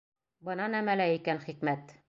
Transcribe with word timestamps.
Бына 0.47 0.69
нәмәлә 0.77 1.07
икән 1.19 1.47
хикмәт. 1.47 1.99